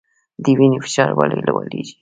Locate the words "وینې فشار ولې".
0.57-1.37